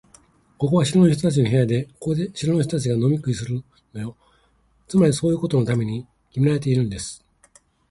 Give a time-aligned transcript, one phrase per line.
[0.57, 3.63] ここは城の人たちの部屋で、ここで城の人たちが飲み食いする
[3.93, 4.17] のよ。
[4.87, 7.23] つまり、そういうことのためにきめられているんです。